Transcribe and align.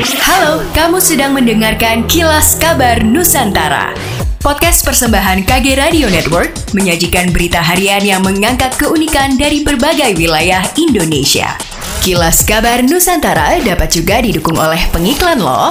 Halo, 0.00 0.64
kamu 0.72 0.96
sedang 0.96 1.36
mendengarkan 1.36 2.08
Kilas 2.08 2.56
Kabar 2.56 3.04
Nusantara. 3.04 3.92
Podcast 4.40 4.80
persembahan 4.80 5.44
KG 5.44 5.76
Radio 5.76 6.08
Network 6.08 6.56
menyajikan 6.72 7.28
berita 7.28 7.60
harian 7.60 8.00
yang 8.00 8.24
mengangkat 8.24 8.72
keunikan 8.80 9.36
dari 9.36 9.60
berbagai 9.60 10.16
wilayah 10.16 10.64
Indonesia. 10.80 11.52
Kilas 12.00 12.40
Kabar 12.48 12.80
Nusantara 12.80 13.60
dapat 13.60 13.92
juga 13.92 14.24
didukung 14.24 14.56
oleh 14.56 14.80
pengiklan 14.88 15.36
loh. 15.36 15.68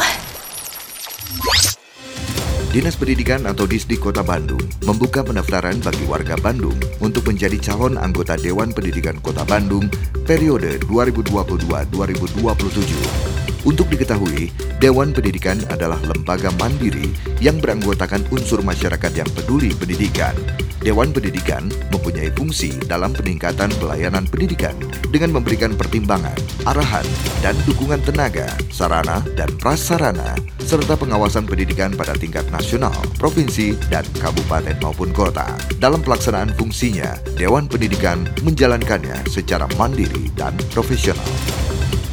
Dinas 2.69 3.01
Pendidikan 3.01 3.49
atau 3.49 3.65
Disdi 3.65 3.97
Kota 3.97 4.21
Bandung 4.21 4.61
membuka 4.85 5.25
pendaftaran 5.25 5.81
bagi 5.81 6.05
warga 6.05 6.37
Bandung 6.37 6.77
untuk 7.01 7.25
menjadi 7.25 7.57
calon 7.57 7.97
anggota 7.97 8.37
Dewan 8.37 8.77
Pendidikan 8.77 9.17
Kota 9.25 9.41
Bandung 9.41 9.89
periode 10.29 10.77
2022-2027. 10.85 13.38
Untuk 13.69 13.85
diketahui, 13.85 14.49
Dewan 14.81 15.13
Pendidikan 15.13 15.61
adalah 15.69 16.01
lembaga 16.01 16.49
mandiri 16.57 17.13
yang 17.37 17.61
beranggotakan 17.61 18.25
unsur 18.33 18.65
masyarakat 18.65 19.13
yang 19.13 19.29
peduli 19.29 19.69
pendidikan. 19.77 20.33
Dewan 20.81 21.13
Pendidikan 21.13 21.69
mempunyai 21.93 22.33
fungsi 22.33 22.73
dalam 22.89 23.13
peningkatan 23.13 23.69
pelayanan 23.77 24.25
pendidikan 24.25 24.73
dengan 25.13 25.37
memberikan 25.37 25.77
pertimbangan, 25.77 26.33
arahan, 26.65 27.05
dan 27.45 27.53
dukungan 27.69 28.01
tenaga, 28.01 28.49
sarana, 28.73 29.21
dan 29.37 29.53
prasarana, 29.61 30.33
serta 30.65 30.97
pengawasan 30.97 31.45
pendidikan 31.45 31.93
pada 31.93 32.17
tingkat 32.17 32.49
nasional, 32.49 32.95
provinsi, 33.21 33.77
dan 33.93 34.07
kabupaten 34.17 34.81
maupun 34.81 35.13
kota. 35.13 35.45
Dalam 35.77 36.01
pelaksanaan 36.01 36.57
fungsinya, 36.57 37.21
Dewan 37.37 37.69
Pendidikan 37.69 38.25
menjalankannya 38.41 39.29
secara 39.29 39.69
mandiri 39.77 40.33
dan 40.33 40.57
profesional. 40.73 41.29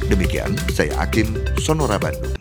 Demikian, 0.06 0.55
saya 0.70 0.95
Akin 1.02 1.34
Sonora 1.59 1.98
Bandung. 1.98 2.38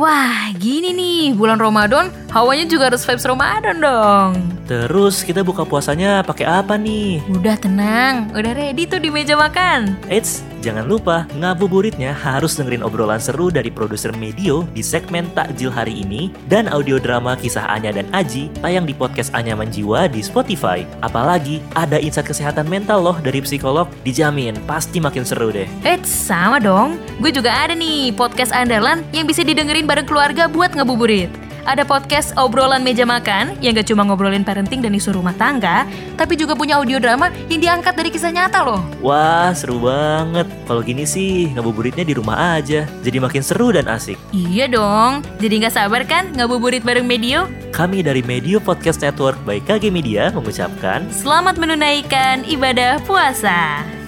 Wah, 0.00 0.50
gini 0.56 0.90
nih, 0.90 1.36
bulan 1.36 1.60
Ramadan, 1.60 2.10
hawanya 2.32 2.64
juga 2.64 2.88
harus 2.88 3.04
vibes 3.04 3.28
Ramadan 3.28 3.76
dong. 3.78 4.30
Terus 4.64 5.20
kita 5.20 5.44
buka 5.44 5.68
puasanya 5.68 6.24
pakai 6.24 6.48
apa 6.48 6.80
nih? 6.80 7.20
Udah 7.28 7.60
tenang, 7.60 8.32
udah 8.32 8.56
ready 8.56 8.88
tuh 8.88 8.96
di 8.96 9.12
meja 9.12 9.36
makan. 9.36 10.00
Eits, 10.08 10.40
jangan 10.64 10.88
lupa 10.88 11.28
ngabuburitnya 11.36 12.16
harus 12.16 12.56
dengerin 12.56 12.80
obrolan 12.80 13.20
seru 13.20 13.52
dari 13.52 13.68
produser 13.68 14.16
Medio 14.16 14.64
di 14.72 14.80
segmen 14.80 15.28
Takjil 15.36 15.68
hari 15.68 16.00
ini 16.00 16.32
dan 16.48 16.72
audio 16.72 16.96
drama 16.96 17.36
kisah 17.36 17.68
Anya 17.68 17.92
dan 18.00 18.08
Aji 18.16 18.48
tayang 18.64 18.88
di 18.88 18.96
podcast 18.96 19.28
Anyaman 19.36 19.68
Jiwa 19.68 20.08
di 20.08 20.24
Spotify. 20.24 20.88
Apalagi 21.04 21.60
ada 21.76 22.00
insight 22.00 22.32
kesehatan 22.32 22.64
mental 22.64 23.04
loh 23.04 23.20
dari 23.20 23.44
psikolog, 23.44 23.84
dijamin 24.08 24.56
pasti 24.64 25.04
makin 25.04 25.28
seru 25.28 25.52
deh. 25.52 25.68
Eits, 25.84 26.08
sama 26.08 26.56
dong. 26.56 26.96
Gue 27.20 27.28
juga 27.28 27.52
ada 27.52 27.76
nih 27.76 28.16
podcast 28.16 28.56
andalan 28.56 29.04
yang 29.12 29.28
bisa 29.28 29.44
didengerin 29.44 29.84
bareng 29.84 30.08
keluarga 30.08 30.48
buat 30.48 30.72
ngabuburit. 30.72 31.41
Ada 31.62 31.86
podcast 31.86 32.34
obrolan 32.34 32.82
meja 32.82 33.06
makan 33.06 33.54
yang 33.62 33.78
gak 33.78 33.86
cuma 33.86 34.02
ngobrolin 34.02 34.42
parenting 34.42 34.82
dan 34.82 34.98
isu 34.98 35.14
rumah 35.14 35.30
tangga, 35.38 35.86
tapi 36.18 36.34
juga 36.34 36.58
punya 36.58 36.82
audio 36.82 36.98
drama 36.98 37.30
yang 37.46 37.62
diangkat 37.62 37.94
dari 37.94 38.10
kisah 38.10 38.34
nyata 38.34 38.66
loh. 38.66 38.82
Wah, 38.98 39.54
seru 39.54 39.78
banget. 39.78 40.50
Kalau 40.66 40.82
gini 40.82 41.06
sih, 41.06 41.54
ngabuburitnya 41.54 42.02
di 42.02 42.18
rumah 42.18 42.58
aja. 42.58 42.82
Jadi 43.06 43.18
makin 43.22 43.46
seru 43.46 43.70
dan 43.70 43.86
asik. 43.86 44.18
Iya 44.34 44.66
dong, 44.66 45.22
jadi 45.38 45.70
gak 45.70 45.74
sabar 45.78 46.02
kan 46.02 46.34
ngabuburit 46.34 46.82
bareng 46.82 47.06
Medio? 47.06 47.46
Kami 47.70 48.02
dari 48.02 48.26
Medio 48.26 48.58
Podcast 48.58 48.98
Network 48.98 49.38
by 49.46 49.62
KG 49.62 49.88
Media 49.94 50.34
mengucapkan 50.34 51.06
Selamat 51.14 51.56
menunaikan 51.62 52.42
ibadah 52.44 52.98
puasa. 53.06 54.01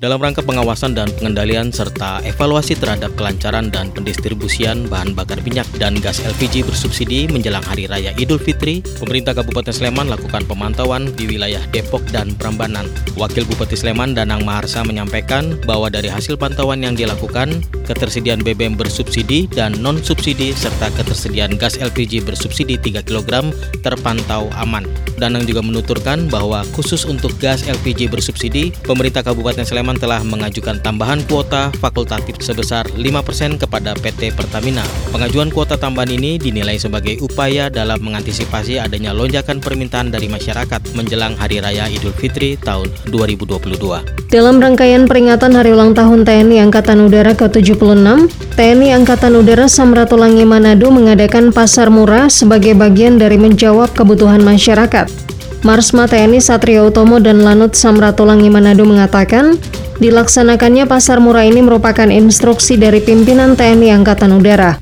Dalam 0.00 0.16
rangka 0.16 0.40
pengawasan 0.40 0.96
dan 0.96 1.12
pengendalian 1.12 1.68
serta 1.68 2.24
evaluasi 2.24 2.72
terhadap 2.72 3.12
kelancaran 3.20 3.68
dan 3.68 3.92
pendistribusian 3.92 4.88
bahan 4.88 5.12
bakar 5.12 5.36
minyak 5.44 5.68
dan 5.76 5.92
gas 6.00 6.24
LPG 6.24 6.64
bersubsidi 6.64 7.28
menjelang 7.28 7.60
Hari 7.60 7.84
Raya 7.84 8.16
Idul 8.16 8.40
Fitri, 8.40 8.80
pemerintah 8.96 9.36
Kabupaten 9.36 9.76
Sleman 9.76 10.08
lakukan 10.08 10.48
pemantauan 10.48 11.12
di 11.20 11.28
wilayah 11.28 11.60
Depok 11.68 12.00
dan 12.08 12.32
Prambanan. 12.32 12.88
Wakil 13.20 13.44
Bupati 13.44 13.76
Sleman 13.76 14.16
Danang 14.16 14.40
Maharsa 14.48 14.80
menyampaikan 14.88 15.60
bahwa 15.68 15.92
dari 15.92 16.08
hasil 16.08 16.40
pantauan 16.40 16.80
yang 16.80 16.96
dilakukan, 16.96 17.60
ketersediaan 17.84 18.40
BBM 18.40 18.80
bersubsidi 18.80 19.52
dan 19.52 19.76
non-subsidi 19.84 20.56
serta 20.56 20.88
ketersediaan 20.96 21.60
gas 21.60 21.76
LPG 21.76 22.24
bersubsidi 22.24 22.80
3 22.80 23.04
kg 23.04 23.52
terpantau 23.84 24.48
aman. 24.56 24.88
Danang 25.20 25.44
juga 25.44 25.60
menuturkan 25.60 26.32
bahwa 26.32 26.64
khusus 26.72 27.04
untuk 27.04 27.36
gas 27.36 27.68
LPG 27.68 28.08
bersubsidi, 28.08 28.72
pemerintah 28.88 29.20
Kabupaten 29.20 29.68
Sleman 29.68 29.89
Sleman 29.90 30.06
telah 30.06 30.22
mengajukan 30.22 30.78
tambahan 30.86 31.18
kuota 31.26 31.74
fakultatif 31.82 32.38
sebesar 32.38 32.86
5% 32.94 33.58
kepada 33.58 33.90
PT 33.98 34.30
Pertamina. 34.38 34.86
Pengajuan 35.10 35.50
kuota 35.50 35.74
tambahan 35.74 36.14
ini 36.14 36.38
dinilai 36.38 36.78
sebagai 36.78 37.18
upaya 37.18 37.66
dalam 37.66 37.98
mengantisipasi 37.98 38.78
adanya 38.78 39.10
lonjakan 39.10 39.58
permintaan 39.58 40.14
dari 40.14 40.30
masyarakat 40.30 40.94
menjelang 40.94 41.34
Hari 41.34 41.58
Raya 41.58 41.90
Idul 41.90 42.14
Fitri 42.14 42.54
tahun 42.62 42.86
2022. 43.10 44.30
Dalam 44.30 44.62
rangkaian 44.62 45.10
peringatan 45.10 45.58
Hari 45.58 45.74
Ulang 45.74 45.90
Tahun 45.98 46.22
TNI 46.22 46.70
Angkatan 46.70 47.10
Udara 47.10 47.34
ke-76, 47.34 48.30
TNI 48.54 48.94
Angkatan 48.94 49.42
Udara 49.42 49.66
Samratulangi 49.66 50.46
Manado 50.46 50.94
mengadakan 50.94 51.50
pasar 51.50 51.90
murah 51.90 52.30
sebagai 52.30 52.78
bagian 52.78 53.18
dari 53.18 53.42
menjawab 53.42 53.90
kebutuhan 53.90 54.38
masyarakat. 54.46 55.29
Marsma 55.60 56.08
TNI 56.08 56.40
Satrio 56.40 56.88
Utomo 56.88 57.20
dan 57.20 57.44
Lanut 57.44 57.76
Samratulangi 57.76 58.48
Manado 58.48 58.88
mengatakan, 58.88 59.60
dilaksanakannya 60.00 60.88
pasar 60.88 61.20
murah 61.20 61.44
ini 61.44 61.60
merupakan 61.60 62.08
instruksi 62.08 62.80
dari 62.80 63.04
pimpinan 63.04 63.52
TNI 63.60 63.92
Angkatan 64.00 64.32
Udara. 64.40 64.80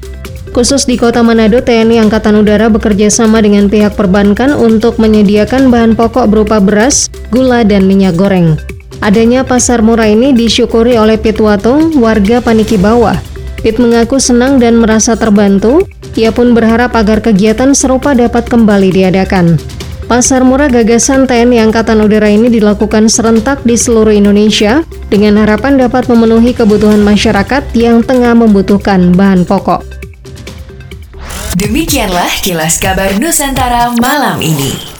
Khusus 0.54 0.86
di 0.86 0.94
Kota 0.94 1.26
Manado, 1.26 1.58
TNI 1.58 2.06
Angkatan 2.06 2.38
Udara 2.38 2.70
bekerja 2.70 3.10
sama 3.10 3.42
dengan 3.42 3.66
pihak 3.66 3.98
perbankan 3.98 4.54
untuk 4.54 5.02
menyediakan 5.02 5.66
bahan 5.66 5.98
pokok 5.98 6.30
berupa 6.30 6.62
beras, 6.62 7.10
gula, 7.34 7.66
dan 7.66 7.90
minyak 7.90 8.14
goreng. 8.14 8.54
Adanya 9.02 9.42
pasar 9.42 9.82
murah 9.82 10.06
ini 10.06 10.30
disyukuri 10.30 10.94
oleh 10.94 11.18
Pitwatung, 11.18 11.98
warga 11.98 12.38
Paniki 12.38 12.78
Bawah. 12.78 13.18
Pit 13.58 13.82
mengaku 13.82 14.22
senang 14.22 14.62
dan 14.62 14.78
merasa 14.78 15.18
terbantu. 15.18 15.82
Ia 16.14 16.30
pun 16.30 16.54
berharap 16.54 16.94
agar 16.94 17.18
kegiatan 17.18 17.74
serupa 17.74 18.14
dapat 18.14 18.46
kembali 18.46 18.90
diadakan. 18.94 19.77
Pasar 20.08 20.40
murah 20.40 20.72
gagasan 20.72 21.28
TNI 21.28 21.68
Angkatan 21.68 22.00
Udara 22.00 22.32
ini 22.32 22.48
dilakukan 22.48 23.12
serentak 23.12 23.60
di 23.68 23.76
seluruh 23.76 24.16
Indonesia 24.16 24.80
dengan 25.12 25.36
harapan 25.44 25.76
dapat 25.76 26.08
memenuhi 26.08 26.56
kebutuhan 26.56 27.04
masyarakat 27.04 27.68
yang 27.76 28.00
tengah 28.00 28.32
membutuhkan 28.32 29.12
bahan 29.12 29.44
pokok. 29.44 29.84
Demikianlah 31.60 32.40
kilas 32.40 32.80
kabar 32.80 33.20
Nusantara 33.20 33.92
malam 34.00 34.40
ini. 34.40 34.97